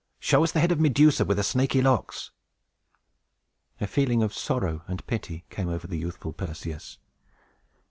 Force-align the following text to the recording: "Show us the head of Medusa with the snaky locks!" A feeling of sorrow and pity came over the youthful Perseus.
"Show 0.19 0.43
us 0.43 0.51
the 0.51 0.59
head 0.59 0.71
of 0.71 0.79
Medusa 0.79 1.23
with 1.23 1.37
the 1.37 1.43
snaky 1.43 1.79
locks!" 1.79 2.31
A 3.79 3.85
feeling 3.85 4.23
of 4.23 4.33
sorrow 4.33 4.81
and 4.87 5.05
pity 5.05 5.45
came 5.51 5.69
over 5.69 5.85
the 5.85 5.99
youthful 5.99 6.33
Perseus. 6.33 6.97